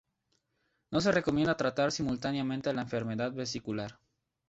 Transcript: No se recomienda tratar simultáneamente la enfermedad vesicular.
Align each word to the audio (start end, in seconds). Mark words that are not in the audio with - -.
No 0.89 0.99
se 0.99 1.11
recomienda 1.11 1.57
tratar 1.57 1.91
simultáneamente 1.91 2.73
la 2.73 2.81
enfermedad 2.81 3.31
vesicular. 3.33 3.99